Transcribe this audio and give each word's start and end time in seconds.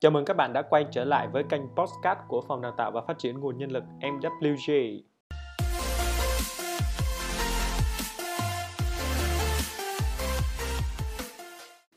Chào 0.00 0.10
mừng 0.10 0.24
các 0.24 0.36
bạn 0.36 0.52
đã 0.52 0.62
quay 0.62 0.86
trở 0.90 1.04
lại 1.04 1.28
với 1.28 1.44
kênh 1.48 1.62
Postcard 1.76 2.20
của 2.28 2.40
Phòng 2.48 2.62
Đào 2.62 2.72
tạo 2.76 2.90
và 2.90 3.00
Phát 3.00 3.18
triển 3.18 3.40
Nguồn 3.40 3.58
Nhân 3.58 3.70
lực 3.70 3.84
MWG. 4.00 5.00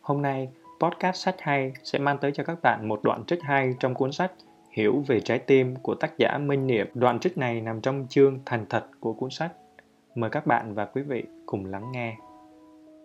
Hôm 0.02 0.22
nay, 0.22 0.50
Podcast 0.80 1.16
Sách 1.16 1.36
Hay 1.40 1.74
sẽ 1.84 2.00
mang 2.00 2.18
tới 2.18 2.32
cho 2.32 2.44
các 2.44 2.62
bạn 2.62 2.88
một 2.88 3.00
đoạn 3.04 3.24
trích 3.28 3.44
hay 3.44 3.74
trong 3.80 3.94
cuốn 3.94 4.12
sách 4.12 4.32
Hiểu 4.72 5.04
về 5.08 5.20
trái 5.20 5.40
tim 5.40 5.76
của 5.76 5.96
tác 5.96 6.18
giả 6.18 6.38
Minh 6.38 6.68
Niệm. 6.68 6.88
Đoạn 6.94 7.20
trích 7.20 7.38
này 7.38 7.62
nằm 7.62 7.82
trong 7.82 8.08
chương 8.10 8.40
Thành 8.46 8.66
thật 8.70 8.86
của 9.00 9.14
cuốn 9.14 9.30
sách. 9.30 9.52
Mời 10.16 10.30
các 10.30 10.48
bạn 10.48 10.74
và 10.74 10.86
quý 10.86 11.02
vị 11.02 11.24
cùng 11.46 11.66
lắng 11.66 11.92
nghe. 11.92 12.18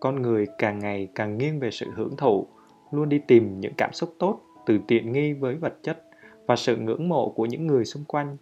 Con 0.01 0.23
người 0.23 0.47
càng 0.59 0.79
ngày 0.79 1.09
càng 1.15 1.39
nghiêng 1.39 1.61
về 1.61 1.71
sự 1.71 1.91
hưởng 1.97 2.17
thụ, 2.17 2.47
luôn 2.91 3.09
đi 3.09 3.19
tìm 3.19 3.61
những 3.61 3.75
cảm 3.77 3.93
xúc 3.93 4.15
tốt 4.19 4.41
từ 4.67 4.79
tiện 4.89 5.13
nghi 5.13 5.33
với 5.33 5.55
vật 5.55 5.75
chất 5.83 6.03
và 6.47 6.57
sự 6.57 6.77
ngưỡng 6.77 7.09
mộ 7.09 7.29
của 7.29 7.47
những 7.47 7.67
người 7.67 7.85
xung 7.85 8.05
quanh. 8.05 8.37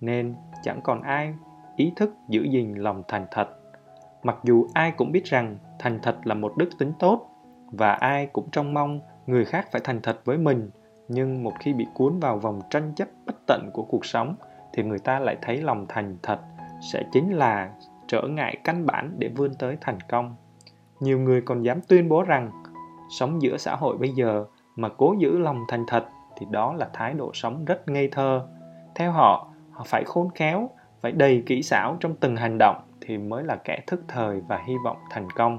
Nên 0.00 0.34
chẳng 0.62 0.80
còn 0.84 1.02
ai 1.02 1.34
ý 1.76 1.92
thức 1.96 2.14
giữ 2.28 2.42
gìn 2.42 2.74
lòng 2.74 3.02
thành 3.08 3.26
thật. 3.30 3.48
Mặc 4.22 4.36
dù 4.44 4.66
ai 4.74 4.92
cũng 4.96 5.12
biết 5.12 5.24
rằng 5.24 5.58
thành 5.78 5.98
thật 6.02 6.16
là 6.24 6.34
một 6.34 6.56
đức 6.56 6.68
tính 6.78 6.92
tốt 6.98 7.28
và 7.70 7.92
ai 7.92 8.26
cũng 8.26 8.50
trông 8.52 8.74
mong 8.74 9.00
người 9.26 9.44
khác 9.44 9.68
phải 9.72 9.80
thành 9.84 10.00
thật 10.02 10.20
với 10.24 10.38
mình, 10.38 10.70
nhưng 11.08 11.42
một 11.42 11.52
khi 11.60 11.72
bị 11.72 11.86
cuốn 11.94 12.18
vào 12.20 12.38
vòng 12.38 12.60
tranh 12.70 12.92
chấp 12.96 13.08
bất 13.26 13.36
tận 13.46 13.70
của 13.72 13.82
cuộc 13.82 14.04
sống 14.04 14.36
thì 14.72 14.82
người 14.82 14.98
ta 14.98 15.18
lại 15.18 15.36
thấy 15.42 15.62
lòng 15.62 15.86
thành 15.88 16.16
thật 16.22 16.38
sẽ 16.92 17.04
chính 17.12 17.32
là 17.32 17.70
trở 18.06 18.22
ngại 18.22 18.56
căn 18.64 18.86
bản 18.86 19.14
để 19.18 19.28
vươn 19.28 19.54
tới 19.54 19.76
thành 19.80 19.98
công. 20.08 20.36
Nhiều 21.00 21.18
người 21.18 21.40
còn 21.40 21.62
dám 21.62 21.80
tuyên 21.88 22.08
bố 22.08 22.22
rằng 22.22 22.50
sống 23.10 23.42
giữa 23.42 23.56
xã 23.56 23.76
hội 23.76 23.98
bây 23.98 24.08
giờ 24.08 24.44
mà 24.76 24.88
cố 24.88 25.14
giữ 25.18 25.38
lòng 25.38 25.64
thành 25.68 25.84
thật 25.86 26.04
thì 26.36 26.46
đó 26.50 26.74
là 26.74 26.88
thái 26.92 27.14
độ 27.14 27.30
sống 27.34 27.64
rất 27.64 27.88
ngây 27.88 28.08
thơ. 28.08 28.46
Theo 28.94 29.12
họ 29.12 29.48
họ 29.70 29.84
phải 29.86 30.04
khôn 30.04 30.30
khéo, 30.34 30.70
phải 31.00 31.12
đầy 31.12 31.42
kỹ 31.46 31.62
xảo 31.62 31.96
trong 32.00 32.14
từng 32.14 32.36
hành 32.36 32.58
động 32.58 32.76
thì 33.00 33.18
mới 33.18 33.44
là 33.44 33.56
kẻ 33.56 33.82
thức 33.86 34.04
thời 34.08 34.40
và 34.48 34.60
hy 34.66 34.74
vọng 34.84 34.96
thành 35.10 35.30
công. 35.30 35.58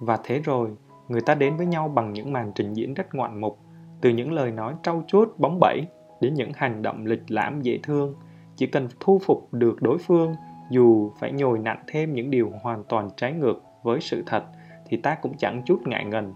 Và 0.00 0.18
thế 0.24 0.40
rồi, 0.44 0.70
người 1.08 1.20
ta 1.20 1.34
đến 1.34 1.56
với 1.56 1.66
nhau 1.66 1.88
bằng 1.88 2.12
những 2.12 2.32
màn 2.32 2.52
trình 2.54 2.72
diễn 2.72 2.94
rất 2.94 3.14
ngoạn 3.14 3.40
mục, 3.40 3.58
từ 4.00 4.10
những 4.10 4.32
lời 4.32 4.50
nói 4.50 4.74
trau 4.82 5.04
chuốt, 5.06 5.28
bóng 5.38 5.58
bẩy, 5.60 5.86
đến 6.20 6.34
những 6.34 6.52
hành 6.54 6.82
động 6.82 7.06
lịch 7.06 7.22
lãm, 7.28 7.62
dễ 7.62 7.78
thương. 7.82 8.14
Chỉ 8.56 8.66
cần 8.66 8.88
thu 9.00 9.20
phục 9.24 9.48
được 9.52 9.82
đối 9.82 9.98
phương, 9.98 10.34
dù 10.70 11.10
phải 11.20 11.32
nhồi 11.32 11.58
nặng 11.58 11.82
thêm 11.86 12.14
những 12.14 12.30
điều 12.30 12.52
hoàn 12.62 12.84
toàn 12.84 13.10
trái 13.16 13.32
ngược 13.32 13.62
với 13.82 14.00
sự 14.00 14.22
thật, 14.26 14.44
thì 14.88 14.96
ta 14.96 15.14
cũng 15.14 15.36
chẳng 15.38 15.62
chút 15.66 15.80
ngại 15.86 16.04
ngần. 16.04 16.34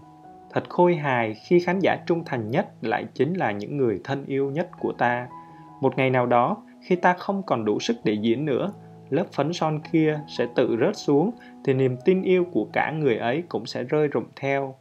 Thật 0.53 0.69
khôi 0.69 0.95
hài 0.95 1.33
khi 1.33 1.59
khán 1.59 1.79
giả 1.79 1.97
trung 2.05 2.23
thành 2.25 2.51
nhất 2.51 2.67
lại 2.81 3.05
chính 3.13 3.33
là 3.33 3.51
những 3.51 3.77
người 3.77 4.01
thân 4.03 4.25
yêu 4.25 4.51
nhất 4.51 4.69
của 4.79 4.91
ta. 4.91 5.27
Một 5.81 5.97
ngày 5.97 6.09
nào 6.09 6.25
đó, 6.25 6.57
khi 6.87 6.95
ta 6.95 7.13
không 7.13 7.43
còn 7.43 7.65
đủ 7.65 7.79
sức 7.79 7.95
để 8.03 8.13
diễn 8.13 8.45
nữa, 8.45 8.73
lớp 9.09 9.25
phấn 9.31 9.53
son 9.53 9.79
kia 9.91 10.19
sẽ 10.27 10.47
tự 10.55 10.77
rớt 10.79 10.97
xuống 10.97 11.31
thì 11.65 11.73
niềm 11.73 11.97
tin 12.05 12.21
yêu 12.21 12.45
của 12.51 12.67
cả 12.73 12.91
người 12.91 13.17
ấy 13.17 13.43
cũng 13.49 13.65
sẽ 13.65 13.83
rơi 13.83 14.07
rụng 14.07 14.25
theo. 14.35 14.75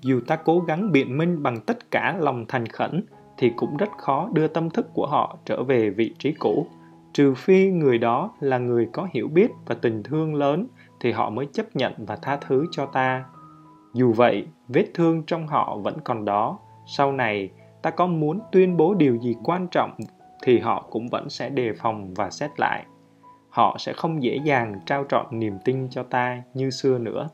Dù 0.00 0.20
ta 0.26 0.36
cố 0.36 0.60
gắng 0.60 0.92
biện 0.92 1.18
minh 1.18 1.42
bằng 1.42 1.60
tất 1.60 1.90
cả 1.90 2.16
lòng 2.20 2.44
thành 2.48 2.66
khẩn 2.66 3.04
thì 3.38 3.52
cũng 3.56 3.76
rất 3.76 3.90
khó 3.98 4.28
đưa 4.32 4.48
tâm 4.48 4.70
thức 4.70 4.86
của 4.94 5.06
họ 5.06 5.38
trở 5.44 5.62
về 5.62 5.90
vị 5.90 6.14
trí 6.18 6.32
cũ. 6.32 6.66
Trừ 7.12 7.34
phi 7.34 7.70
người 7.70 7.98
đó 7.98 8.34
là 8.40 8.58
người 8.58 8.88
có 8.92 9.08
hiểu 9.12 9.28
biết 9.28 9.50
và 9.66 9.74
tình 9.74 10.02
thương 10.02 10.34
lớn 10.34 10.66
thì 11.00 11.12
họ 11.12 11.30
mới 11.30 11.46
chấp 11.52 11.76
nhận 11.76 11.92
và 11.96 12.16
tha 12.16 12.38
thứ 12.46 12.66
cho 12.70 12.86
ta. 12.86 13.24
Dù 13.96 14.12
vậy, 14.12 14.46
vết 14.68 14.84
thương 14.94 15.22
trong 15.26 15.46
họ 15.46 15.78
vẫn 15.82 15.98
còn 16.04 16.24
đó. 16.24 16.58
Sau 16.86 17.12
này, 17.12 17.50
ta 17.82 17.90
có 17.90 18.06
muốn 18.06 18.40
tuyên 18.52 18.76
bố 18.76 18.94
điều 18.94 19.16
gì 19.16 19.34
quan 19.44 19.66
trọng 19.70 19.96
thì 20.42 20.58
họ 20.58 20.86
cũng 20.90 21.08
vẫn 21.08 21.28
sẽ 21.28 21.48
đề 21.48 21.72
phòng 21.72 22.14
và 22.14 22.30
xét 22.30 22.50
lại. 22.56 22.84
Họ 23.50 23.76
sẽ 23.78 23.92
không 23.92 24.22
dễ 24.22 24.38
dàng 24.44 24.80
trao 24.86 25.04
trọn 25.08 25.26
niềm 25.30 25.58
tin 25.64 25.88
cho 25.90 26.02
ta 26.02 26.42
như 26.54 26.70
xưa 26.70 26.98
nữa. 26.98 27.28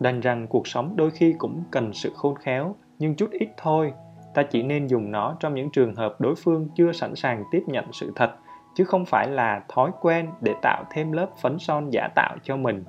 Đành 0.00 0.20
rằng 0.20 0.46
cuộc 0.46 0.66
sống 0.66 0.96
đôi 0.96 1.10
khi 1.10 1.34
cũng 1.38 1.62
cần 1.70 1.92
sự 1.92 2.12
khôn 2.14 2.34
khéo, 2.34 2.74
nhưng 2.98 3.14
chút 3.14 3.30
ít 3.30 3.48
thôi. 3.56 3.92
Ta 4.34 4.42
chỉ 4.42 4.62
nên 4.62 4.86
dùng 4.86 5.10
nó 5.10 5.36
trong 5.40 5.54
những 5.54 5.70
trường 5.70 5.94
hợp 5.94 6.20
đối 6.20 6.34
phương 6.34 6.68
chưa 6.74 6.92
sẵn 6.92 7.14
sàng 7.14 7.44
tiếp 7.50 7.62
nhận 7.66 7.84
sự 7.92 8.12
thật, 8.16 8.34
chứ 8.74 8.84
không 8.84 9.04
phải 9.04 9.28
là 9.28 9.64
thói 9.68 9.90
quen 10.00 10.30
để 10.40 10.54
tạo 10.62 10.84
thêm 10.90 11.12
lớp 11.12 11.28
phấn 11.40 11.58
son 11.58 11.90
giả 11.90 12.08
tạo 12.14 12.36
cho 12.42 12.56
mình 12.56 12.84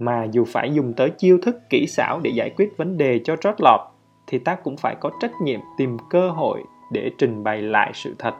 mà 0.00 0.26
dù 0.32 0.44
phải 0.44 0.74
dùng 0.74 0.92
tới 0.92 1.10
chiêu 1.10 1.38
thức 1.42 1.56
kỹ 1.70 1.86
xảo 1.86 2.20
để 2.20 2.30
giải 2.34 2.50
quyết 2.56 2.76
vấn 2.76 2.96
đề 2.96 3.20
cho 3.24 3.36
trót 3.36 3.54
lọt 3.58 3.80
thì 4.26 4.38
ta 4.38 4.54
cũng 4.54 4.76
phải 4.76 4.94
có 5.00 5.10
trách 5.20 5.32
nhiệm 5.42 5.60
tìm 5.78 5.96
cơ 6.10 6.30
hội 6.30 6.64
để 6.92 7.10
trình 7.18 7.44
bày 7.44 7.62
lại 7.62 7.90
sự 7.94 8.14
thật. 8.18 8.34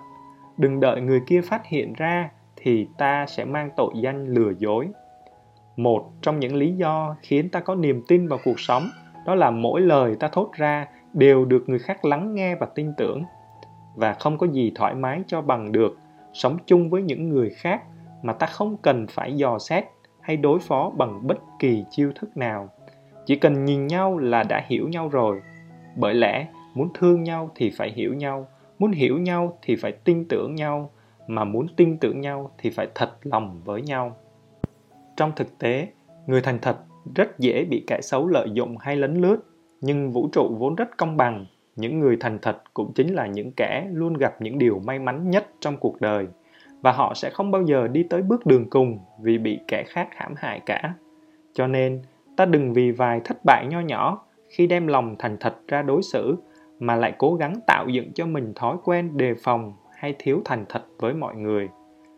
Đừng 0.57 0.81
đợi 0.81 1.01
người 1.01 1.21
kia 1.27 1.41
phát 1.41 1.67
hiện 1.67 1.93
ra 1.93 2.31
thì 2.57 2.89
ta 2.99 3.27
sẽ 3.27 3.45
mang 3.45 3.71
tội 3.77 3.93
danh 3.95 4.27
lừa 4.27 4.53
dối. 4.59 4.89
Một 5.77 6.11
trong 6.23 6.41
những 6.41 6.55
lý 6.55 6.73
do 6.73 7.17
khiến 7.23 7.49
ta 7.49 7.61
có 7.61 7.75
niềm 7.75 8.03
tin 8.09 8.29
vào 8.29 8.39
cuộc 8.45 8.61
sống 8.61 8.83
đó 9.27 9.35
là 9.35 9.51
mỗi 9.51 9.81
lời 9.81 10.17
ta 10.21 10.29
thốt 10.29 10.51
ra 10.53 10.87
đều 11.13 11.45
được 11.45 11.69
người 11.69 11.79
khác 11.79 12.05
lắng 12.05 12.35
nghe 12.35 12.55
và 12.55 12.67
tin 12.67 12.93
tưởng. 12.97 13.23
Và 13.97 14.13
không 14.13 14.39
có 14.39 14.47
gì 14.47 14.73
thoải 14.75 14.95
mái 14.95 15.23
cho 15.27 15.43
bằng 15.43 15.73
được 15.73 15.99
sống 16.33 16.57
chung 16.67 16.91
với 16.91 17.03
những 17.03 17.29
người 17.29 17.51
khác 17.51 17.83
mà 18.23 18.33
ta 18.33 18.47
không 18.47 18.77
cần 18.77 19.07
phải 19.11 19.37
dò 19.37 19.59
xét 19.59 19.85
hay 20.21 20.37
đối 20.37 20.61
phó 20.61 20.91
bằng 20.91 21.27
bất 21.27 21.39
kỳ 21.59 21.85
chiêu 21.91 22.13
thức 22.15 22.37
nào. 22.37 22.69
Chỉ 23.27 23.37
cần 23.37 23.65
nhìn 23.65 23.87
nhau 23.87 24.19
là 24.19 24.43
đã 24.43 24.65
hiểu 24.69 24.89
nhau 24.89 25.09
rồi. 25.09 25.43
Bởi 25.97 26.15
lẽ, 26.15 26.47
muốn 26.75 26.89
thương 26.95 27.23
nhau 27.23 27.51
thì 27.55 27.71
phải 27.71 27.93
hiểu 27.93 28.15
nhau, 28.15 28.47
muốn 28.79 28.93
hiểu 28.93 29.19
nhau 29.19 29.59
thì 29.63 29.77
phải 29.77 29.93
tin 29.93 30.25
tưởng 30.29 30.55
nhau, 30.55 30.91
mà 31.27 31.45
muốn 31.45 31.67
tin 31.77 31.99
tưởng 31.99 32.21
nhau 32.21 32.51
thì 32.59 32.71
phải 32.71 32.89
thật 32.95 33.11
lòng 33.23 33.61
với 33.65 33.83
nhau. 33.83 34.17
Trong 35.17 35.33
thực 35.37 35.59
tế, 35.59 35.89
người 36.27 36.43
thành 36.43 36.59
thật 36.63 36.77
rất 37.15 37.39
dễ 37.39 37.65
bị 37.65 37.85
kẻ 37.87 38.01
xấu 38.03 38.27
lợi 38.27 38.49
dụng 38.53 38.77
hay 38.79 38.97
lấn 38.97 39.15
lướt, 39.15 39.39
nhưng 39.81 40.11
vũ 40.11 40.29
trụ 40.33 40.57
vốn 40.59 40.75
rất 40.75 40.97
công 40.97 41.17
bằng. 41.17 41.47
Những 41.77 42.01
người 42.01 42.17
thành 42.21 42.39
thật 42.43 42.63
cũng 42.75 42.93
chính 42.93 43.15
là 43.15 43.27
những 43.27 43.53
kẻ 43.57 43.87
luôn 43.93 44.15
gặp 44.15 44.43
những 44.43 44.59
điều 44.59 44.81
may 44.87 44.99
mắn 44.99 45.31
nhất 45.31 45.47
trong 45.61 45.77
cuộc 45.77 46.01
đời 46.01 46.27
và 46.83 46.93
họ 46.93 47.15
sẽ 47.15 47.31
không 47.31 47.51
bao 47.51 47.63
giờ 47.63 47.89
đi 47.89 48.03
tới 48.03 48.23
bước 48.23 48.47
đường 48.47 48.71
cùng 48.71 48.99
vì 49.21 49.39
bị 49.39 49.59
kẻ 49.69 49.85
khác 49.89 50.09
hãm 50.17 50.35
hại 50.37 50.61
cả. 50.67 50.95
Cho 51.53 51.67
nên, 51.67 52.03
ta 52.37 52.45
đừng 52.45 52.73
vì 52.73 52.91
vài 52.91 53.21
thất 53.25 53.37
bại 53.45 53.67
nho 53.71 53.81
nhỏ 53.81 54.25
khi 54.49 54.67
đem 54.67 54.87
lòng 54.87 55.17
thành 55.19 55.37
thật 55.41 55.55
ra 55.69 55.83
đối 55.83 56.03
xử 56.03 56.37
mà 56.79 56.97
lại 56.97 57.15
cố 57.19 57.35
gắng 57.35 57.55
tạo 57.67 57.89
dựng 57.89 58.13
cho 58.13 58.27
mình 58.27 58.53
thói 58.55 58.77
quen 58.85 59.17
đề 59.17 59.35
phòng 59.43 59.73
hay 59.91 60.15
thiếu 60.19 60.43
thành 60.45 60.65
thật 60.69 60.83
với 60.99 61.15
mọi 61.15 61.37
người. 61.37 61.69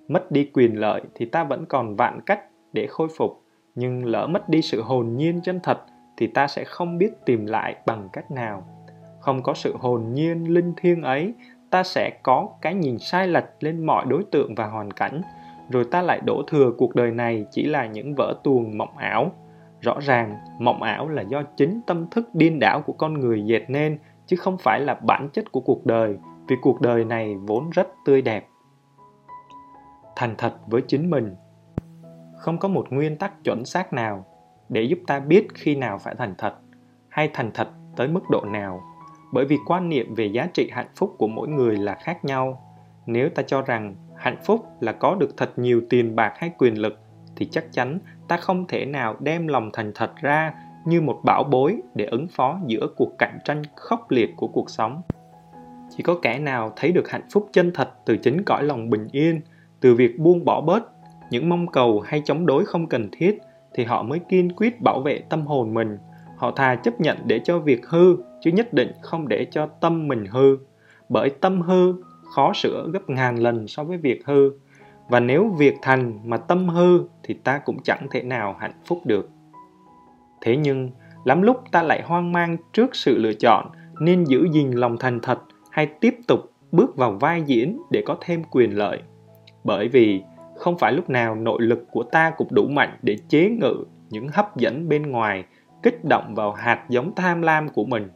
Mất 0.08 0.30
đi 0.30 0.50
quyền 0.52 0.80
lợi 0.80 1.02
thì 1.14 1.26
ta 1.26 1.44
vẫn 1.44 1.66
còn 1.66 1.96
vạn 1.96 2.20
cách 2.26 2.40
để 2.72 2.86
khôi 2.86 3.08
phục, 3.16 3.42
nhưng 3.74 4.04
lỡ 4.04 4.26
mất 4.26 4.48
đi 4.48 4.62
sự 4.62 4.82
hồn 4.82 5.16
nhiên 5.16 5.40
chân 5.40 5.60
thật 5.62 5.78
thì 6.16 6.26
ta 6.26 6.46
sẽ 6.46 6.64
không 6.64 6.98
biết 6.98 7.12
tìm 7.26 7.46
lại 7.46 7.76
bằng 7.86 8.08
cách 8.12 8.30
nào. 8.30 8.66
Không 9.20 9.42
có 9.42 9.54
sự 9.54 9.74
hồn 9.80 10.12
nhiên 10.12 10.54
linh 10.54 10.72
thiêng 10.76 11.02
ấy 11.02 11.34
ta 11.72 11.82
sẽ 11.82 12.10
có 12.22 12.48
cái 12.62 12.74
nhìn 12.74 12.98
sai 12.98 13.28
lệch 13.28 13.44
lên 13.60 13.86
mọi 13.86 14.04
đối 14.08 14.24
tượng 14.24 14.54
và 14.54 14.66
hoàn 14.66 14.90
cảnh, 14.90 15.22
rồi 15.70 15.84
ta 15.90 16.02
lại 16.02 16.20
đổ 16.24 16.42
thừa 16.48 16.72
cuộc 16.78 16.94
đời 16.94 17.10
này 17.10 17.46
chỉ 17.50 17.64
là 17.64 17.86
những 17.86 18.14
vở 18.14 18.34
tuồng 18.44 18.78
mộng 18.78 18.96
ảo. 18.96 19.32
Rõ 19.80 19.94
ràng, 20.00 20.38
mộng 20.58 20.82
ảo 20.82 21.08
là 21.08 21.22
do 21.22 21.42
chính 21.56 21.80
tâm 21.86 22.06
thức 22.10 22.28
điên 22.32 22.58
đảo 22.60 22.82
của 22.86 22.92
con 22.92 23.14
người 23.14 23.44
dệt 23.44 23.64
nên, 23.68 23.98
chứ 24.26 24.36
không 24.36 24.58
phải 24.58 24.80
là 24.80 24.94
bản 24.94 25.28
chất 25.32 25.52
của 25.52 25.60
cuộc 25.60 25.86
đời, 25.86 26.16
vì 26.48 26.56
cuộc 26.62 26.80
đời 26.80 27.04
này 27.04 27.36
vốn 27.36 27.70
rất 27.70 27.88
tươi 28.04 28.22
đẹp. 28.22 28.48
Thành 30.16 30.34
thật 30.38 30.52
với 30.66 30.82
chính 30.88 31.10
mình, 31.10 31.34
không 32.36 32.58
có 32.58 32.68
một 32.68 32.86
nguyên 32.90 33.16
tắc 33.16 33.44
chuẩn 33.44 33.64
xác 33.64 33.92
nào 33.92 34.24
để 34.68 34.82
giúp 34.82 34.98
ta 35.06 35.20
biết 35.20 35.48
khi 35.54 35.74
nào 35.74 35.98
phải 35.98 36.14
thành 36.14 36.34
thật, 36.38 36.54
hay 37.08 37.30
thành 37.32 37.50
thật 37.54 37.68
tới 37.96 38.08
mức 38.08 38.30
độ 38.30 38.40
nào 38.44 38.80
bởi 39.32 39.44
vì 39.44 39.58
quan 39.66 39.88
niệm 39.88 40.14
về 40.14 40.26
giá 40.26 40.48
trị 40.54 40.70
hạnh 40.72 40.90
phúc 40.96 41.14
của 41.18 41.26
mỗi 41.26 41.48
người 41.48 41.76
là 41.76 41.94
khác 41.94 42.24
nhau. 42.24 42.62
Nếu 43.06 43.28
ta 43.28 43.42
cho 43.42 43.62
rằng 43.62 43.94
hạnh 44.16 44.36
phúc 44.44 44.66
là 44.80 44.92
có 44.92 45.14
được 45.14 45.36
thật 45.36 45.58
nhiều 45.58 45.82
tiền 45.90 46.16
bạc 46.16 46.32
hay 46.36 46.50
quyền 46.58 46.80
lực, 46.80 46.98
thì 47.36 47.46
chắc 47.46 47.72
chắn 47.72 47.98
ta 48.28 48.36
không 48.36 48.66
thể 48.66 48.84
nào 48.84 49.16
đem 49.20 49.46
lòng 49.46 49.70
thành 49.72 49.92
thật 49.94 50.10
ra 50.22 50.54
như 50.86 51.00
một 51.00 51.20
bảo 51.24 51.44
bối 51.44 51.76
để 51.94 52.04
ứng 52.04 52.28
phó 52.28 52.58
giữa 52.66 52.86
cuộc 52.96 53.18
cạnh 53.18 53.38
tranh 53.44 53.62
khốc 53.76 54.10
liệt 54.10 54.30
của 54.36 54.48
cuộc 54.48 54.70
sống. 54.70 55.02
Chỉ 55.96 56.02
có 56.02 56.14
kẻ 56.22 56.38
nào 56.38 56.72
thấy 56.76 56.92
được 56.92 57.10
hạnh 57.10 57.28
phúc 57.32 57.48
chân 57.52 57.70
thật 57.74 57.90
từ 58.06 58.16
chính 58.16 58.44
cõi 58.44 58.64
lòng 58.64 58.90
bình 58.90 59.08
yên, 59.12 59.40
từ 59.80 59.94
việc 59.94 60.18
buông 60.18 60.44
bỏ 60.44 60.60
bớt 60.60 60.82
những 61.30 61.48
mong 61.48 61.66
cầu 61.66 62.00
hay 62.00 62.22
chống 62.24 62.46
đối 62.46 62.64
không 62.64 62.86
cần 62.86 63.08
thiết, 63.12 63.38
thì 63.74 63.84
họ 63.84 64.02
mới 64.02 64.18
kiên 64.18 64.52
quyết 64.52 64.80
bảo 64.80 65.00
vệ 65.00 65.22
tâm 65.28 65.46
hồn 65.46 65.74
mình 65.74 65.98
họ 66.42 66.50
thà 66.50 66.74
chấp 66.74 67.00
nhận 67.00 67.18
để 67.26 67.40
cho 67.44 67.58
việc 67.58 67.86
hư 67.86 68.16
chứ 68.40 68.50
nhất 68.50 68.72
định 68.72 68.92
không 69.02 69.28
để 69.28 69.46
cho 69.50 69.66
tâm 69.66 70.08
mình 70.08 70.26
hư. 70.26 70.56
Bởi 71.08 71.30
tâm 71.30 71.60
hư 71.60 71.94
khó 72.34 72.52
sửa 72.52 72.88
gấp 72.92 73.10
ngàn 73.10 73.38
lần 73.38 73.68
so 73.68 73.84
với 73.84 73.96
việc 73.96 74.26
hư. 74.26 74.50
Và 75.08 75.20
nếu 75.20 75.48
việc 75.58 75.74
thành 75.82 76.20
mà 76.24 76.36
tâm 76.36 76.68
hư 76.68 77.04
thì 77.22 77.34
ta 77.34 77.58
cũng 77.58 77.82
chẳng 77.84 78.06
thể 78.10 78.22
nào 78.22 78.56
hạnh 78.60 78.72
phúc 78.84 79.00
được. 79.04 79.30
Thế 80.40 80.56
nhưng 80.56 80.90
lắm 81.24 81.42
lúc 81.42 81.62
ta 81.72 81.82
lại 81.82 82.02
hoang 82.02 82.32
mang 82.32 82.56
trước 82.72 82.96
sự 82.96 83.18
lựa 83.18 83.32
chọn 83.32 83.70
nên 84.00 84.24
giữ 84.24 84.48
gìn 84.52 84.70
lòng 84.70 84.96
thành 85.00 85.20
thật 85.20 85.38
hay 85.70 85.86
tiếp 85.86 86.14
tục 86.28 86.40
bước 86.72 86.96
vào 86.96 87.12
vai 87.12 87.42
diễn 87.42 87.78
để 87.90 88.02
có 88.06 88.16
thêm 88.20 88.42
quyền 88.50 88.78
lợi. 88.78 88.98
Bởi 89.64 89.88
vì 89.88 90.22
không 90.56 90.78
phải 90.78 90.92
lúc 90.92 91.10
nào 91.10 91.34
nội 91.34 91.62
lực 91.62 91.84
của 91.90 92.02
ta 92.02 92.32
cũng 92.36 92.48
đủ 92.50 92.66
mạnh 92.68 92.98
để 93.02 93.16
chế 93.28 93.48
ngự 93.48 93.84
những 94.10 94.28
hấp 94.28 94.56
dẫn 94.56 94.88
bên 94.88 95.02
ngoài, 95.02 95.44
kích 95.82 96.04
động 96.04 96.34
vào 96.34 96.52
hạt 96.52 96.84
giống 96.88 97.14
tham 97.14 97.42
lam 97.42 97.68
của 97.68 97.84
mình. 97.84 98.10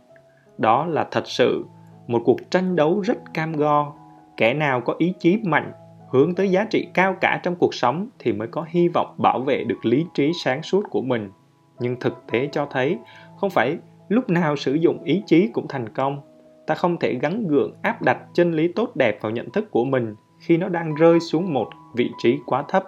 Đó 0.58 0.86
là 0.86 1.08
thật 1.10 1.26
sự 1.26 1.64
một 2.06 2.22
cuộc 2.24 2.50
tranh 2.50 2.76
đấu 2.76 3.00
rất 3.00 3.18
cam 3.34 3.52
go. 3.52 3.92
Kẻ 4.36 4.54
nào 4.54 4.80
có 4.80 4.94
ý 4.98 5.14
chí 5.18 5.36
mạnh, 5.44 5.72
hướng 6.10 6.34
tới 6.34 6.50
giá 6.50 6.64
trị 6.70 6.88
cao 6.94 7.16
cả 7.20 7.40
trong 7.42 7.56
cuộc 7.56 7.74
sống 7.74 8.08
thì 8.18 8.32
mới 8.32 8.48
có 8.48 8.66
hy 8.68 8.88
vọng 8.88 9.14
bảo 9.18 9.40
vệ 9.40 9.64
được 9.64 9.86
lý 9.86 10.06
trí 10.14 10.32
sáng 10.44 10.62
suốt 10.62 10.84
của 10.90 11.02
mình. 11.02 11.30
Nhưng 11.78 12.00
thực 12.00 12.24
tế 12.32 12.48
cho 12.52 12.66
thấy 12.70 12.98
không 13.36 13.50
phải 13.50 13.76
lúc 14.08 14.30
nào 14.30 14.56
sử 14.56 14.74
dụng 14.74 15.02
ý 15.04 15.22
chí 15.26 15.48
cũng 15.52 15.68
thành 15.68 15.88
công. 15.88 16.20
Ta 16.66 16.74
không 16.74 16.96
thể 16.98 17.14
gắn 17.14 17.46
gượng 17.48 17.74
áp 17.82 18.02
đặt 18.02 18.18
chân 18.34 18.52
lý 18.52 18.72
tốt 18.72 18.96
đẹp 18.96 19.18
vào 19.20 19.32
nhận 19.32 19.50
thức 19.50 19.70
của 19.70 19.84
mình 19.84 20.14
khi 20.38 20.56
nó 20.56 20.68
đang 20.68 20.94
rơi 20.94 21.20
xuống 21.20 21.54
một 21.54 21.70
vị 21.94 22.10
trí 22.22 22.38
quá 22.46 22.64
thấp. 22.68 22.84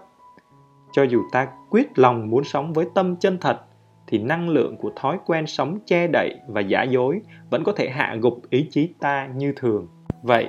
Cho 0.93 1.03
dù 1.03 1.23
ta 1.33 1.49
quyết 1.71 1.99
lòng 1.99 2.31
muốn 2.31 2.45
sống 2.45 2.73
với 2.73 2.87
tâm 2.95 3.17
chân 3.17 3.39
thật, 3.41 3.61
thì 4.09 4.19
năng 4.19 4.49
lượng 4.49 4.77
của 4.77 4.91
thói 4.97 5.19
quen 5.27 5.47
sống 5.47 5.79
che 5.87 6.07
đậy 6.07 6.35
và 6.47 6.61
giả 6.61 6.83
dối 6.83 7.21
vẫn 7.51 7.65
có 7.65 7.73
thể 7.73 7.89
hạ 7.89 8.17
gục 8.21 8.51
ý 8.51 8.67
chí 8.71 8.93
ta 9.01 9.29
như 9.37 9.53
thường. 9.57 9.87
Vậy, 10.23 10.49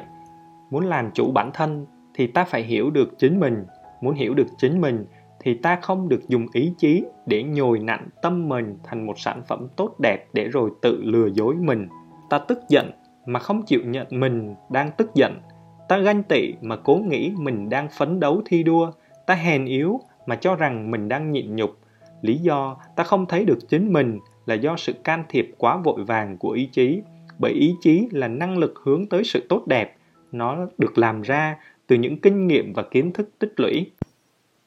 muốn 0.72 0.86
làm 0.86 1.12
chủ 1.14 1.32
bản 1.32 1.52
thân 1.54 1.86
thì 2.14 2.28
ta 2.28 2.44
phải 2.44 2.64
hiểu 2.64 2.90
được 2.90 3.10
chính 3.18 3.40
mình. 3.40 3.66
Muốn 4.02 4.14
hiểu 4.14 4.34
được 4.34 4.48
chính 4.58 4.82
mình 4.82 5.06
thì 5.40 5.54
ta 5.54 5.76
không 5.82 6.10
được 6.10 6.28
dùng 6.28 6.46
ý 6.54 6.74
chí 6.78 7.04
để 7.26 7.44
nhồi 7.44 7.80
nặn 7.80 8.08
tâm 8.22 8.50
mình 8.50 8.78
thành 8.84 9.06
một 9.06 9.20
sản 9.20 9.42
phẩm 9.48 9.68
tốt 9.76 9.96
đẹp 10.00 10.26
để 10.34 10.48
rồi 10.48 10.72
tự 10.82 11.02
lừa 11.04 11.28
dối 11.28 11.56
mình. 11.56 11.88
Ta 12.30 12.40
tức 12.40 12.60
giận 12.70 12.92
mà 13.26 13.40
không 13.40 13.62
chịu 13.66 13.82
nhận 13.86 14.08
mình 14.10 14.56
đang 14.70 14.92
tức 14.98 15.16
giận 15.16 15.42
ta 15.90 15.98
ganh 15.98 16.24
tị 16.24 16.54
mà 16.62 16.76
cố 16.76 16.96
nghĩ 16.96 17.34
mình 17.38 17.70
đang 17.70 17.88
phấn 17.90 18.20
đấu 18.20 18.42
thi 18.46 18.64
đua 18.64 18.92
ta 19.26 19.36
hèn 19.36 19.66
yếu 19.66 20.00
mà 20.26 20.36
cho 20.36 20.56
rằng 20.56 20.92
mình 20.92 21.08
đang 21.08 21.32
nhịn 21.32 21.56
nhục 21.56 21.70
lý 22.22 22.38
do 22.38 22.78
ta 22.96 23.04
không 23.04 23.26
thấy 23.26 23.46
được 23.46 23.70
chính 23.70 23.94
mình 23.94 24.20
là 24.46 24.56
do 24.56 24.76
sự 24.78 24.94
can 25.04 25.24
thiệp 25.30 25.52
quá 25.58 25.78
vội 25.78 26.04
vàng 26.04 26.38
của 26.38 26.52
ý 26.52 26.70
chí 26.72 27.02
bởi 27.40 27.52
ý 27.52 27.76
chí 27.82 28.08
là 28.12 28.28
năng 28.28 28.58
lực 28.58 28.82
hướng 28.84 29.06
tới 29.06 29.24
sự 29.24 29.46
tốt 29.50 29.68
đẹp. 29.68 29.96
Nó 30.32 30.68
được 30.78 30.98
làm 30.98 31.22
ra 31.22 31.58
từ 31.88 31.96
những 31.96 32.18
kinh 32.18 32.48
nghiệm 32.48 32.74
và 32.74 32.84
kiến 32.84 33.14
thức 33.14 33.30
tích 33.40 33.54
lũy. 33.58 33.92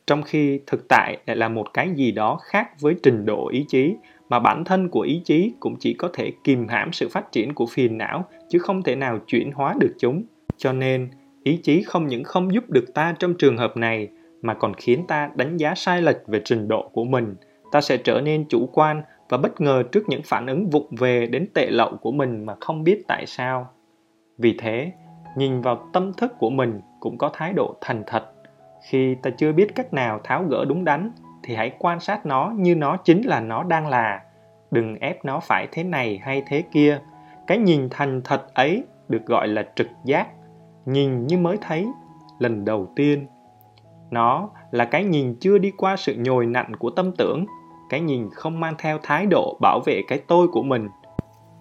Trong 0.07 0.23
khi 0.23 0.61
thực 0.67 0.89
tại 0.89 1.19
lại 1.27 1.37
là 1.37 1.49
một 1.49 1.67
cái 1.75 1.91
gì 1.95 2.13
đó 2.13 2.39
khác 2.43 2.81
với 2.81 2.95
trình 3.03 3.27
độ 3.27 3.49
ý 3.49 3.65
chí 3.69 3.95
mà 4.29 4.39
bản 4.39 4.65
thân 4.65 4.89
của 4.89 5.01
ý 5.01 5.21
chí 5.25 5.53
cũng 5.61 5.77
chỉ 5.81 5.95
có 5.95 6.11
thể 6.13 6.33
kìm 6.45 6.69
hãm 6.69 6.93
sự 6.93 7.09
phát 7.09 7.33
triển 7.33 7.55
của 7.55 7.67
phiền 7.67 7.99
não 7.99 8.25
chứ 8.49 8.59
không 8.59 8.83
thể 8.83 8.97
nào 8.97 9.19
chuyển 9.27 9.53
hóa 9.53 9.75
được 9.81 9.95
chúng. 9.99 10.23
Cho 10.57 10.73
nên, 10.73 11.09
ý 11.43 11.57
chí 11.57 11.83
không 11.83 12.07
những 12.07 12.25
không 12.25 12.55
giúp 12.55 12.71
được 12.71 12.95
ta 12.95 13.15
trong 13.19 13.35
trường 13.35 13.57
hợp 13.57 13.77
này 13.77 14.09
mà 14.43 14.55
còn 14.55 14.75
khiến 14.75 15.05
ta 15.09 15.31
đánh 15.35 15.57
giá 15.57 15.75
sai 15.75 16.03
lệch 16.03 16.27
về 16.27 16.41
trình 16.45 16.69
độ 16.69 16.89
của 16.93 17.05
mình. 17.05 17.37
Ta 17.73 17.81
sẽ 17.81 17.97
trở 17.97 18.21
nên 18.21 18.45
chủ 18.49 18.69
quan 18.73 19.03
và 19.29 19.39
bất 19.39 19.61
ngờ 19.61 19.83
trước 19.93 20.09
những 20.09 20.21
phản 20.25 20.47
ứng 20.47 20.71
vụng 20.71 20.89
về 20.99 21.27
đến 21.27 21.47
tệ 21.55 21.67
lậu 21.71 21.97
của 21.97 22.13
mình 22.13 22.47
mà 22.47 22.55
không 22.61 22.85
biết 22.85 23.03
tại 23.09 23.27
sao. 23.27 23.69
Vì 24.39 24.55
thế, 24.59 24.93
nhìn 25.37 25.61
vào 25.61 25.89
tâm 25.93 26.13
thức 26.13 26.33
của 26.39 26.51
mình 26.51 26.81
cũng 27.01 27.19
có 27.19 27.31
thái 27.33 27.53
độ 27.53 27.77
thành 27.81 28.03
thật. 28.07 28.25
Khi 28.89 29.15
ta 29.23 29.31
chưa 29.31 29.53
biết 29.53 29.75
cách 29.75 29.93
nào 29.93 30.21
tháo 30.25 30.45
gỡ 30.45 30.65
đúng 30.69 30.85
đắn 30.85 31.11
thì 31.43 31.55
hãy 31.55 31.73
quan 31.79 32.01
sát 32.01 32.27
nó 32.27 32.53
như 32.57 32.75
nó 32.75 32.97
chính 32.97 33.23
là 33.23 33.41
nó 33.41 33.63
đang 33.63 33.87
là. 33.87 34.23
Đừng 34.71 34.99
ép 35.01 35.25
nó 35.25 35.41
phải 35.41 35.67
thế 35.73 35.85
này 35.85 36.21
hay 36.23 36.43
thế 36.47 36.63
kia. 36.73 37.01
Cái 37.47 37.59
nhìn 37.59 37.89
thành 37.91 38.21
thật 38.25 38.55
ấy 38.55 38.85
được 39.09 39.27
gọi 39.27 39.49
là 39.49 39.65
trực 39.75 39.89
giác 40.05 40.29
nhìn 40.87 41.27
như 41.27 41.39
mới 41.39 41.57
thấy 41.61 41.87
lần 42.39 42.65
đầu 42.65 42.93
tiên 42.97 43.27
nó 44.13 44.51
là 44.71 44.85
cái 44.85 45.05
nhìn 45.05 45.35
chưa 45.35 45.59
đi 45.59 45.71
qua 45.77 45.97
sự 45.97 46.15
nhồi 46.19 46.47
nặn 46.47 46.77
của 46.77 46.91
tâm 46.91 47.13
tưởng, 47.13 47.47
cái 47.89 48.01
nhìn 48.01 48.31
không 48.31 48.61
mang 48.61 48.75
theo 48.79 48.99
thái 49.03 49.27
độ 49.27 49.59
bảo 49.61 49.81
vệ 49.81 50.03
cái 50.09 50.19
tôi 50.19 50.49
của 50.49 50.63
mình. 50.63 50.89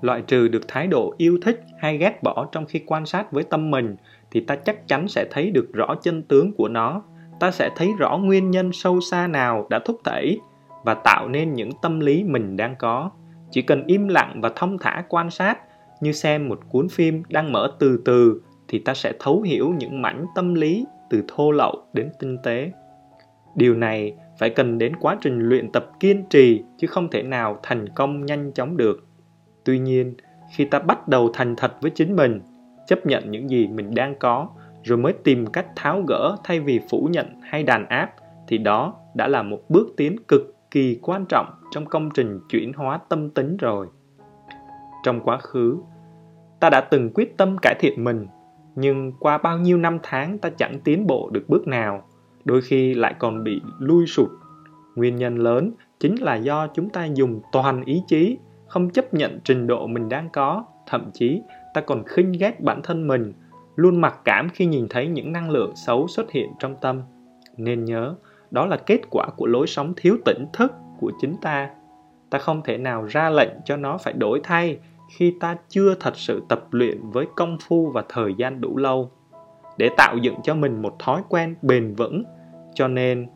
Loại 0.01 0.21
trừ 0.21 0.47
được 0.47 0.67
thái 0.67 0.87
độ 0.87 1.13
yêu 1.17 1.39
thích 1.41 1.63
hay 1.79 1.97
ghét 1.97 2.23
bỏ 2.23 2.47
trong 2.51 2.65
khi 2.65 2.81
quan 2.85 3.05
sát 3.05 3.31
với 3.31 3.43
tâm 3.43 3.71
mình, 3.71 3.95
thì 4.31 4.39
ta 4.39 4.55
chắc 4.55 4.87
chắn 4.87 5.07
sẽ 5.07 5.25
thấy 5.31 5.51
được 5.51 5.73
rõ 5.73 5.95
chân 6.01 6.23
tướng 6.23 6.53
của 6.53 6.67
nó. 6.67 7.01
Ta 7.39 7.51
sẽ 7.51 7.69
thấy 7.75 7.89
rõ 7.97 8.17
nguyên 8.17 8.51
nhân 8.51 8.71
sâu 8.73 9.01
xa 9.01 9.27
nào 9.27 9.67
đã 9.69 9.79
thúc 9.85 9.99
đẩy 10.05 10.39
và 10.83 10.93
tạo 10.93 11.27
nên 11.27 11.53
những 11.53 11.69
tâm 11.81 11.99
lý 11.99 12.23
mình 12.23 12.57
đang 12.57 12.75
có. 12.75 13.11
Chỉ 13.51 13.61
cần 13.61 13.83
im 13.87 14.07
lặng 14.07 14.39
và 14.41 14.49
thông 14.55 14.77
thả 14.77 15.03
quan 15.09 15.29
sát, 15.29 15.57
như 16.01 16.11
xem 16.11 16.49
một 16.49 16.59
cuốn 16.69 16.89
phim 16.89 17.23
đang 17.29 17.51
mở 17.51 17.71
từ 17.79 18.01
từ, 18.05 18.41
thì 18.67 18.79
ta 18.79 18.93
sẽ 18.93 19.13
thấu 19.19 19.41
hiểu 19.41 19.73
những 19.77 20.01
mảnh 20.01 20.25
tâm 20.35 20.53
lý 20.53 20.85
từ 21.11 21.23
thô 21.27 21.51
lậu 21.51 21.83
đến 21.93 22.09
tinh 22.19 22.37
tế. 22.43 22.71
Điều 23.55 23.75
này 23.75 24.15
phải 24.39 24.49
cần 24.49 24.77
đến 24.77 24.95
quá 24.95 25.17
trình 25.21 25.39
luyện 25.39 25.71
tập 25.71 25.85
kiên 25.99 26.25
trì 26.29 26.63
chứ 26.77 26.87
không 26.87 27.09
thể 27.09 27.23
nào 27.23 27.59
thành 27.63 27.89
công 27.89 28.25
nhanh 28.25 28.51
chóng 28.51 28.77
được. 28.77 29.05
Tuy 29.63 29.79
nhiên, 29.79 30.15
khi 30.55 30.65
ta 30.65 30.79
bắt 30.79 31.07
đầu 31.07 31.29
thành 31.33 31.55
thật 31.55 31.73
với 31.81 31.91
chính 31.91 32.15
mình, 32.15 32.41
chấp 32.87 33.05
nhận 33.05 33.31
những 33.31 33.49
gì 33.49 33.67
mình 33.67 33.93
đang 33.95 34.15
có, 34.19 34.47
rồi 34.83 34.97
mới 34.97 35.13
tìm 35.23 35.45
cách 35.45 35.67
tháo 35.75 36.01
gỡ 36.07 36.35
thay 36.43 36.59
vì 36.59 36.79
phủ 36.89 37.09
nhận 37.11 37.41
hay 37.41 37.63
đàn 37.63 37.85
áp, 37.85 38.11
thì 38.47 38.57
đó 38.57 38.93
đã 39.13 39.27
là 39.27 39.43
một 39.43 39.59
bước 39.69 39.87
tiến 39.97 40.15
cực 40.27 40.55
kỳ 40.71 40.99
quan 41.01 41.25
trọng 41.29 41.45
trong 41.71 41.85
công 41.85 42.09
trình 42.13 42.39
chuyển 42.49 42.73
hóa 42.73 42.99
tâm 43.09 43.29
tính 43.29 43.57
rồi. 43.57 43.87
Trong 45.03 45.19
quá 45.19 45.37
khứ, 45.37 45.77
ta 46.59 46.69
đã 46.69 46.81
từng 46.81 47.09
quyết 47.13 47.37
tâm 47.37 47.57
cải 47.61 47.75
thiện 47.79 48.03
mình 48.03 48.27
nhưng 48.75 49.11
qua 49.19 49.37
bao 49.37 49.57
nhiêu 49.57 49.77
năm 49.77 49.97
tháng 50.03 50.37
ta 50.37 50.49
chẳng 50.49 50.79
tiến 50.83 51.07
bộ 51.07 51.29
được 51.33 51.43
bước 51.47 51.67
nào, 51.67 52.03
đôi 52.45 52.61
khi 52.61 52.93
lại 52.93 53.15
còn 53.19 53.43
bị 53.43 53.61
lui 53.79 54.05
sụt. 54.05 54.29
Nguyên 54.95 55.15
nhân 55.15 55.37
lớn 55.37 55.71
chính 55.99 56.15
là 56.15 56.35
do 56.35 56.67
chúng 56.67 56.89
ta 56.89 57.05
dùng 57.05 57.41
toàn 57.51 57.83
ý 57.85 58.01
chí, 58.07 58.37
không 58.67 58.89
chấp 58.89 59.13
nhận 59.13 59.39
trình 59.43 59.67
độ 59.67 59.87
mình 59.87 60.09
đang 60.09 60.29
có, 60.29 60.65
thậm 60.87 61.09
chí 61.13 61.41
ta 61.73 61.81
còn 61.81 62.03
khinh 62.03 62.31
ghét 62.31 62.61
bản 62.61 62.81
thân 62.83 63.07
mình, 63.07 63.33
luôn 63.75 64.01
mặc 64.01 64.19
cảm 64.25 64.49
khi 64.49 64.65
nhìn 64.65 64.87
thấy 64.89 65.07
những 65.07 65.31
năng 65.31 65.49
lượng 65.49 65.75
xấu 65.75 66.07
xuất 66.07 66.31
hiện 66.31 66.49
trong 66.59 66.75
tâm. 66.81 67.01
Nên 67.57 67.85
nhớ, 67.85 68.15
đó 68.51 68.65
là 68.65 68.77
kết 68.77 69.01
quả 69.09 69.27
của 69.37 69.45
lối 69.45 69.67
sống 69.67 69.93
thiếu 69.97 70.17
tỉnh 70.25 70.45
thức 70.53 70.71
của 70.99 71.11
chính 71.21 71.35
ta. 71.41 71.69
Ta 72.29 72.39
không 72.39 72.61
thể 72.65 72.77
nào 72.77 73.05
ra 73.05 73.29
lệnh 73.29 73.51
cho 73.65 73.77
nó 73.77 73.97
phải 73.97 74.13
đổi 74.13 74.39
thay 74.43 74.79
khi 75.11 75.35
ta 75.39 75.55
chưa 75.69 75.95
thật 75.99 76.17
sự 76.17 76.41
tập 76.49 76.67
luyện 76.71 77.09
với 77.11 77.25
công 77.35 77.57
phu 77.61 77.91
và 77.91 78.03
thời 78.09 78.33
gian 78.37 78.61
đủ 78.61 78.77
lâu, 78.77 79.11
để 79.77 79.89
tạo 79.97 80.17
dựng 80.17 80.35
cho 80.43 80.55
mình 80.55 80.81
một 80.81 80.99
thói 80.99 81.21
quen 81.29 81.55
bền 81.61 81.95
vững. 81.95 82.23
Cho 82.73 82.87
nên, 82.87 83.27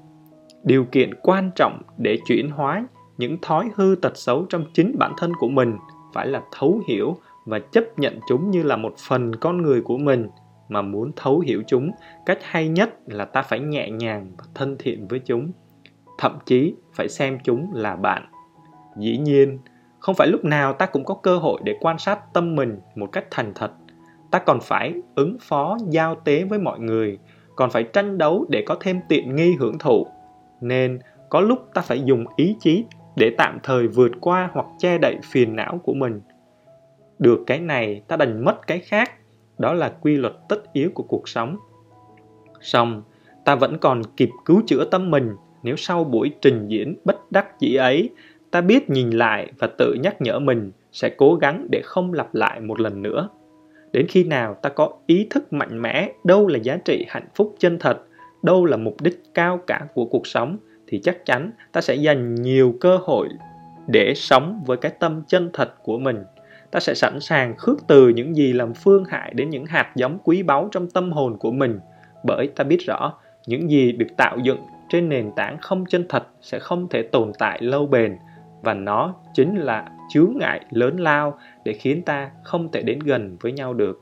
điều 0.63 0.85
kiện 0.85 1.13
quan 1.21 1.51
trọng 1.55 1.81
để 1.97 2.17
chuyển 2.27 2.49
hóa 2.49 2.87
những 3.17 3.37
thói 3.41 3.69
hư 3.75 3.95
tật 4.01 4.17
xấu 4.17 4.45
trong 4.49 4.65
chính 4.73 4.95
bản 4.99 5.13
thân 5.17 5.31
của 5.39 5.49
mình 5.49 5.77
phải 6.13 6.27
là 6.27 6.41
thấu 6.51 6.81
hiểu 6.87 7.17
và 7.45 7.59
chấp 7.59 7.99
nhận 7.99 8.19
chúng 8.27 8.51
như 8.51 8.63
là 8.63 8.77
một 8.77 8.93
phần 9.07 9.35
con 9.35 9.61
người 9.61 9.81
của 9.81 9.97
mình. 9.97 10.29
Mà 10.69 10.81
muốn 10.81 11.11
thấu 11.15 11.39
hiểu 11.39 11.63
chúng, 11.67 11.91
cách 12.25 12.39
hay 12.41 12.67
nhất 12.67 12.89
là 13.05 13.25
ta 13.25 13.41
phải 13.41 13.59
nhẹ 13.59 13.89
nhàng 13.89 14.31
và 14.37 14.43
thân 14.55 14.75
thiện 14.79 15.07
với 15.07 15.19
chúng, 15.19 15.51
thậm 16.17 16.37
chí 16.45 16.75
phải 16.93 17.09
xem 17.09 17.37
chúng 17.43 17.73
là 17.73 17.95
bạn. 17.95 18.29
Dĩ 18.97 19.17
nhiên 19.17 19.59
không 20.05 20.15
phải 20.15 20.27
lúc 20.27 20.45
nào 20.45 20.73
ta 20.73 20.85
cũng 20.85 21.05
có 21.05 21.13
cơ 21.13 21.37
hội 21.37 21.61
để 21.63 21.75
quan 21.81 21.97
sát 21.97 22.33
tâm 22.33 22.55
mình 22.55 22.79
một 22.95 23.11
cách 23.11 23.25
thành 23.31 23.51
thật. 23.55 23.71
Ta 24.31 24.39
còn 24.39 24.59
phải 24.61 24.93
ứng 25.15 25.37
phó, 25.41 25.77
giao 25.89 26.15
tế 26.15 26.43
với 26.43 26.59
mọi 26.59 26.79
người, 26.79 27.19
còn 27.55 27.69
phải 27.69 27.83
tranh 27.83 28.17
đấu 28.17 28.45
để 28.49 28.63
có 28.65 28.77
thêm 28.79 28.99
tiện 29.09 29.35
nghi 29.35 29.55
hưởng 29.59 29.77
thụ. 29.77 30.07
Nên, 30.61 30.99
có 31.29 31.39
lúc 31.39 31.69
ta 31.73 31.81
phải 31.81 32.01
dùng 32.05 32.25
ý 32.35 32.55
chí 32.59 32.85
để 33.15 33.35
tạm 33.37 33.59
thời 33.63 33.87
vượt 33.87 34.11
qua 34.21 34.49
hoặc 34.53 34.65
che 34.77 34.97
đậy 34.97 35.17
phiền 35.23 35.55
não 35.55 35.79
của 35.83 35.93
mình. 35.93 36.21
Được 37.19 37.39
cái 37.47 37.59
này, 37.59 38.01
ta 38.07 38.15
đành 38.15 38.45
mất 38.45 38.67
cái 38.67 38.79
khác, 38.79 39.11
đó 39.57 39.73
là 39.73 39.89
quy 40.01 40.17
luật 40.17 40.33
tất 40.49 40.73
yếu 40.73 40.89
của 40.93 41.03
cuộc 41.03 41.29
sống. 41.29 41.57
Song 42.61 43.03
ta 43.45 43.55
vẫn 43.55 43.77
còn 43.77 44.01
kịp 44.17 44.29
cứu 44.45 44.61
chữa 44.67 44.85
tâm 44.85 45.11
mình 45.11 45.35
nếu 45.63 45.75
sau 45.75 46.03
buổi 46.03 46.31
trình 46.41 46.67
diễn 46.67 46.95
bất 47.05 47.31
đắc 47.31 47.59
dĩ 47.59 47.75
ấy 47.75 48.09
ta 48.55 48.61
biết 48.61 48.89
nhìn 48.89 49.09
lại 49.09 49.51
và 49.59 49.67
tự 49.77 49.93
nhắc 49.93 50.21
nhở 50.21 50.39
mình 50.39 50.71
sẽ 50.91 51.09
cố 51.09 51.35
gắng 51.35 51.67
để 51.71 51.81
không 51.83 52.13
lặp 52.13 52.35
lại 52.35 52.59
một 52.59 52.79
lần 52.79 53.01
nữa. 53.01 53.29
Đến 53.91 54.05
khi 54.09 54.23
nào 54.23 54.53
ta 54.53 54.69
có 54.69 54.93
ý 55.05 55.27
thức 55.29 55.53
mạnh 55.53 55.81
mẽ 55.81 56.09
đâu 56.23 56.47
là 56.47 56.57
giá 56.57 56.77
trị 56.85 57.05
hạnh 57.09 57.27
phúc 57.35 57.55
chân 57.59 57.79
thật, 57.79 57.97
đâu 58.43 58.65
là 58.65 58.77
mục 58.77 59.01
đích 59.01 59.23
cao 59.33 59.59
cả 59.67 59.81
của 59.93 60.05
cuộc 60.05 60.27
sống, 60.27 60.57
thì 60.87 60.99
chắc 61.03 61.25
chắn 61.25 61.51
ta 61.71 61.81
sẽ 61.81 61.95
dành 61.95 62.35
nhiều 62.35 62.75
cơ 62.81 62.97
hội 62.97 63.29
để 63.87 64.13
sống 64.15 64.63
với 64.65 64.77
cái 64.77 64.91
tâm 64.99 65.23
chân 65.27 65.49
thật 65.53 65.83
của 65.83 65.99
mình. 65.99 66.23
Ta 66.71 66.79
sẽ 66.79 66.93
sẵn 66.93 67.19
sàng 67.19 67.57
khước 67.57 67.87
từ 67.87 68.07
những 68.07 68.35
gì 68.35 68.53
làm 68.53 68.73
phương 68.73 69.05
hại 69.05 69.31
đến 69.35 69.49
những 69.49 69.65
hạt 69.65 69.91
giống 69.95 70.17
quý 70.23 70.43
báu 70.43 70.69
trong 70.71 70.89
tâm 70.89 71.11
hồn 71.11 71.37
của 71.37 71.51
mình, 71.51 71.79
bởi 72.23 72.47
ta 72.47 72.63
biết 72.63 72.79
rõ 72.87 73.13
những 73.47 73.69
gì 73.69 73.91
được 73.91 74.17
tạo 74.17 74.37
dựng 74.43 74.59
trên 74.89 75.09
nền 75.09 75.31
tảng 75.35 75.57
không 75.57 75.85
chân 75.85 76.05
thật 76.09 76.23
sẽ 76.41 76.59
không 76.59 76.87
thể 76.89 77.03
tồn 77.03 77.31
tại 77.39 77.61
lâu 77.61 77.87
bền 77.87 78.17
và 78.65 78.73
nó 78.73 79.15
chính 79.33 79.55
là 79.55 79.89
chướng 80.09 80.33
ngại 80.35 80.65
lớn 80.69 80.99
lao 80.99 81.37
để 81.65 81.73
khiến 81.73 82.01
ta 82.01 82.31
không 82.43 82.71
thể 82.71 82.81
đến 82.81 82.99
gần 82.99 83.37
với 83.41 83.51
nhau 83.51 83.73
được. 83.73 84.01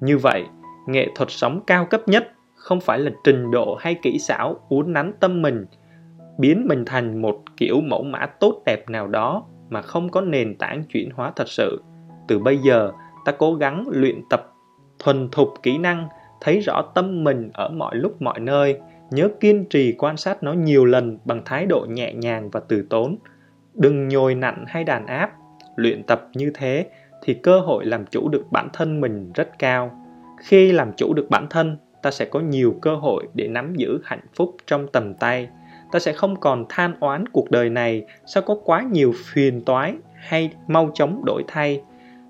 Như 0.00 0.18
vậy, 0.18 0.44
nghệ 0.86 1.08
thuật 1.14 1.30
sống 1.30 1.60
cao 1.66 1.86
cấp 1.86 2.00
nhất 2.06 2.32
không 2.54 2.80
phải 2.80 2.98
là 2.98 3.10
trình 3.24 3.50
độ 3.50 3.76
hay 3.80 3.94
kỹ 3.94 4.18
xảo 4.18 4.60
uốn 4.68 4.92
nắn 4.92 5.12
tâm 5.20 5.42
mình, 5.42 5.66
biến 6.38 6.66
mình 6.68 6.84
thành 6.84 7.22
một 7.22 7.42
kiểu 7.56 7.80
mẫu 7.80 8.02
mã 8.02 8.26
tốt 8.26 8.62
đẹp 8.66 8.90
nào 8.90 9.06
đó 9.06 9.44
mà 9.70 9.82
không 9.82 10.08
có 10.08 10.20
nền 10.20 10.58
tảng 10.58 10.84
chuyển 10.84 11.10
hóa 11.14 11.32
thật 11.36 11.48
sự. 11.48 11.82
Từ 12.28 12.38
bây 12.38 12.58
giờ, 12.58 12.92
ta 13.24 13.32
cố 13.32 13.54
gắng 13.54 13.84
luyện 13.88 14.22
tập 14.30 14.52
thuần 14.98 15.28
thục 15.32 15.48
kỹ 15.62 15.78
năng, 15.78 16.08
thấy 16.40 16.60
rõ 16.60 16.82
tâm 16.94 17.24
mình 17.24 17.50
ở 17.54 17.68
mọi 17.68 17.96
lúc 17.96 18.22
mọi 18.22 18.40
nơi, 18.40 18.80
nhớ 19.10 19.28
kiên 19.40 19.64
trì 19.70 19.94
quan 19.98 20.16
sát 20.16 20.42
nó 20.42 20.52
nhiều 20.52 20.84
lần 20.84 21.18
bằng 21.24 21.42
thái 21.44 21.66
độ 21.66 21.86
nhẹ 21.88 22.14
nhàng 22.14 22.50
và 22.50 22.60
từ 22.60 22.86
tốn 22.90 23.16
đừng 23.76 24.08
nhồi 24.08 24.34
nặn 24.34 24.64
hay 24.68 24.84
đàn 24.84 25.06
áp. 25.06 25.30
Luyện 25.76 26.02
tập 26.02 26.28
như 26.34 26.50
thế 26.54 26.86
thì 27.22 27.34
cơ 27.34 27.60
hội 27.60 27.86
làm 27.86 28.06
chủ 28.06 28.28
được 28.28 28.44
bản 28.50 28.68
thân 28.72 29.00
mình 29.00 29.32
rất 29.34 29.58
cao. 29.58 30.02
Khi 30.38 30.72
làm 30.72 30.92
chủ 30.96 31.14
được 31.14 31.26
bản 31.30 31.46
thân, 31.50 31.76
ta 32.02 32.10
sẽ 32.10 32.24
có 32.24 32.40
nhiều 32.40 32.74
cơ 32.82 32.94
hội 32.94 33.26
để 33.34 33.48
nắm 33.48 33.74
giữ 33.74 34.00
hạnh 34.04 34.26
phúc 34.34 34.56
trong 34.66 34.86
tầm 34.92 35.14
tay. 35.14 35.48
Ta 35.92 35.98
sẽ 35.98 36.12
không 36.12 36.40
còn 36.40 36.64
than 36.68 36.94
oán 37.00 37.24
cuộc 37.28 37.50
đời 37.50 37.70
này 37.70 38.06
sao 38.26 38.42
có 38.42 38.56
quá 38.64 38.82
nhiều 38.82 39.12
phiền 39.24 39.64
toái 39.64 39.94
hay 40.14 40.50
mau 40.66 40.90
chóng 40.94 41.22
đổi 41.24 41.44
thay. 41.48 41.82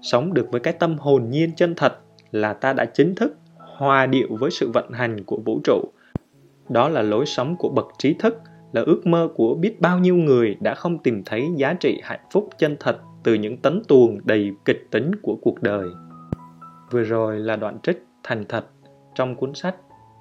Sống 0.02 0.34
được 0.34 0.48
với 0.50 0.60
cái 0.60 0.72
tâm 0.72 0.98
hồn 0.98 1.30
nhiên 1.30 1.50
chân 1.56 1.74
thật 1.74 1.98
là 2.30 2.52
ta 2.52 2.72
đã 2.72 2.84
chính 2.84 3.14
thức 3.14 3.36
hòa 3.56 4.06
điệu 4.06 4.28
với 4.30 4.50
sự 4.50 4.70
vận 4.74 4.92
hành 4.92 5.24
của 5.24 5.38
vũ 5.44 5.60
trụ. 5.64 5.84
Đó 6.68 6.88
là 6.88 7.02
lối 7.02 7.26
sống 7.26 7.56
của 7.56 7.68
bậc 7.68 7.86
trí 7.98 8.14
thức 8.14 8.40
là 8.76 8.82
ước 8.86 9.06
mơ 9.06 9.28
của 9.34 9.54
biết 9.54 9.80
bao 9.80 9.98
nhiêu 9.98 10.14
người 10.14 10.56
đã 10.60 10.74
không 10.74 10.98
tìm 10.98 11.22
thấy 11.26 11.48
giá 11.56 11.74
trị 11.74 12.00
hạnh 12.04 12.26
phúc 12.30 12.48
chân 12.58 12.76
thật 12.80 12.96
từ 13.22 13.34
những 13.34 13.56
tấn 13.56 13.82
tuồng 13.88 14.18
đầy 14.24 14.52
kịch 14.64 14.86
tính 14.90 15.10
của 15.22 15.38
cuộc 15.42 15.62
đời. 15.62 15.88
Vừa 16.90 17.02
rồi 17.02 17.38
là 17.38 17.56
đoạn 17.56 17.78
trích 17.82 18.06
thành 18.22 18.44
thật 18.48 18.66
trong 19.14 19.36
cuốn 19.36 19.54
sách 19.54 19.76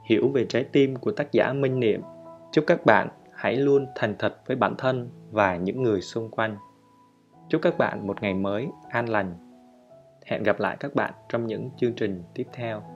hiểu 0.09 0.29
về 0.29 0.45
trái 0.45 0.63
tim 0.63 0.95
của 0.95 1.11
tác 1.11 1.31
giả 1.31 1.53
minh 1.53 1.79
niệm. 1.79 2.01
Chúc 2.51 2.63
các 2.67 2.85
bạn 2.85 3.07
hãy 3.33 3.55
luôn 3.55 3.85
thành 3.95 4.15
thật 4.19 4.37
với 4.47 4.57
bản 4.57 4.75
thân 4.77 5.09
và 5.31 5.55
những 5.55 5.83
người 5.83 6.01
xung 6.01 6.29
quanh. 6.31 6.57
Chúc 7.49 7.61
các 7.61 7.77
bạn 7.77 8.07
một 8.07 8.21
ngày 8.21 8.33
mới 8.33 8.67
an 8.89 9.09
lành. 9.09 9.33
Hẹn 10.25 10.43
gặp 10.43 10.59
lại 10.59 10.77
các 10.79 10.95
bạn 10.95 11.13
trong 11.29 11.47
những 11.47 11.69
chương 11.77 11.93
trình 11.93 12.23
tiếp 12.33 12.47
theo. 12.53 12.94